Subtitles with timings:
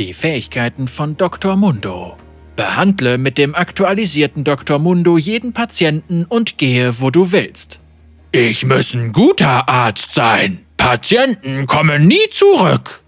[0.00, 1.56] Die Fähigkeiten von Dr.
[1.56, 2.16] Mundo.
[2.56, 4.78] Behandle mit dem aktualisierten Dr.
[4.78, 7.80] Mundo jeden Patienten und gehe, wo du willst.
[8.32, 10.60] Ich muss ein guter Arzt sein.
[10.78, 13.02] Patienten kommen nie zurück.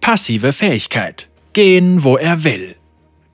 [0.00, 1.28] Passive Fähigkeit.
[1.52, 2.76] Gehen, wo er will.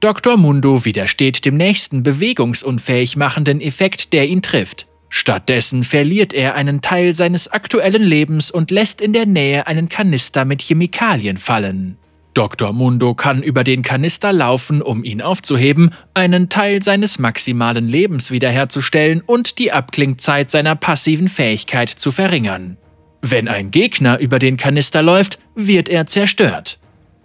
[0.00, 0.38] Dr.
[0.38, 4.86] Mundo widersteht dem nächsten bewegungsunfähig machenden Effekt, der ihn trifft.
[5.10, 10.46] Stattdessen verliert er einen Teil seines aktuellen Lebens und lässt in der Nähe einen Kanister
[10.46, 11.98] mit Chemikalien fallen.
[12.34, 12.72] Dr.
[12.72, 19.22] Mundo kann über den Kanister laufen, um ihn aufzuheben, einen Teil seines maximalen Lebens wiederherzustellen
[19.25, 22.76] und die Abklingzeit seiner passiven Fähigkeit zu verringern.
[23.22, 26.78] Wenn ein Gegner über den Kanister läuft, wird er zerstört.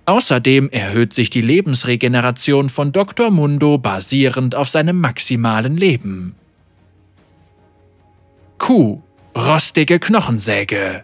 [0.05, 3.29] Außerdem erhöht sich die Lebensregeneration von Dr.
[3.31, 6.35] Mundo basierend auf seinem maximalen Leben.
[8.57, 9.01] Q.
[9.35, 11.03] Rostige Knochensäge.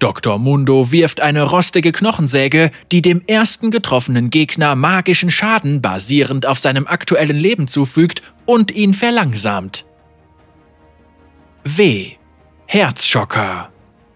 [0.00, 0.38] Dr.
[0.38, 6.86] Mundo wirft eine rostige Knochensäge, die dem ersten getroffenen Gegner magischen Schaden basierend auf seinem
[6.86, 9.84] aktuellen Leben zufügt und ihn verlangsamt.
[11.64, 12.12] W.
[12.66, 13.68] Herzschocker.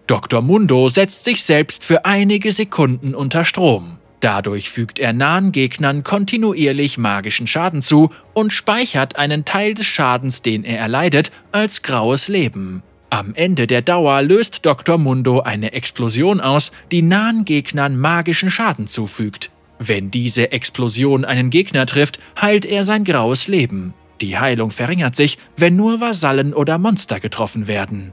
[0.07, 0.41] Dr.
[0.41, 3.97] Mundo setzt sich selbst für einige Sekunden unter Strom.
[4.21, 10.41] Dadurch fügt er nahen Gegnern kontinuierlich magischen Schaden zu und speichert einen Teil des Schadens,
[10.41, 12.81] den er erleidet, als graues Leben.
[13.15, 14.97] Am Ende der Dauer löst Dr.
[14.97, 19.51] Mundo eine Explosion aus, die nahen Gegnern magischen Schaden zufügt.
[19.79, 23.93] Wenn diese Explosion einen Gegner trifft, heilt er sein graues Leben.
[24.19, 28.11] Die Heilung verringert sich, wenn nur Vasallen oder Monster getroffen werden.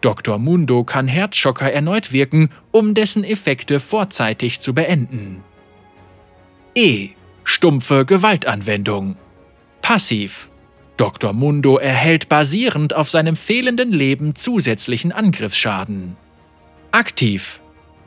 [0.00, 0.38] Dr.
[0.38, 5.44] Mundo kann Herzschocker erneut wirken, um dessen Effekte vorzeitig zu beenden.
[6.74, 7.10] E.
[7.44, 9.16] Stumpfe Gewaltanwendung.
[9.82, 10.48] Passiv.
[10.98, 11.32] Dr.
[11.32, 16.16] Mundo erhält basierend auf seinem fehlenden Leben zusätzlichen Angriffsschaden.
[16.90, 17.60] Aktiv.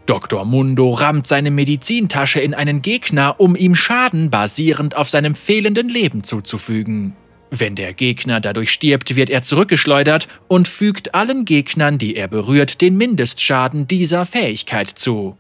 [0.05, 0.43] Dr.
[0.43, 6.25] Mundo rammt seine Medizintasche in einen Gegner, um ihm Schaden basierend auf seinem fehlenden Leben
[6.25, 7.15] zuzufügen.
[7.49, 12.81] Wenn der Gegner dadurch stirbt, wird er zurückgeschleudert und fügt allen Gegnern, die er berührt,
[12.81, 15.37] den Mindestschaden dieser Fähigkeit zu.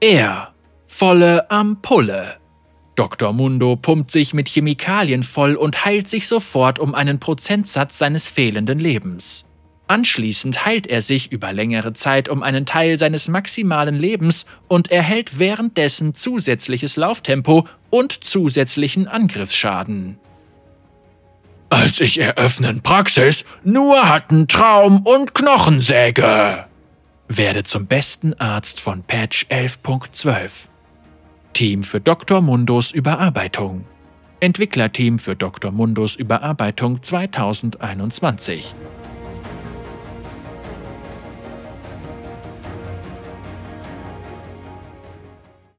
[0.00, 0.52] Er.
[0.86, 2.38] Volle Ampulle.
[2.96, 3.32] Dr.
[3.32, 8.78] Mundo pumpt sich mit Chemikalien voll und heilt sich sofort um einen Prozentsatz seines fehlenden
[8.78, 9.44] Lebens.
[9.86, 15.38] Anschließend heilt er sich über längere Zeit um einen Teil seines maximalen Lebens und erhält
[15.38, 20.18] währenddessen zusätzliches Lauftempo und zusätzlichen Angriffsschaden.
[21.68, 26.66] Als ich eröffnen Praxis, nur hatten Traum und Knochensäge.
[27.28, 30.68] Werde zum besten Arzt von Patch 11.12.
[31.54, 32.40] Team für Dr.
[32.40, 33.84] Mundos Überarbeitung.
[34.40, 35.70] Entwicklerteam für Dr.
[35.70, 38.74] Mundos Überarbeitung 2021.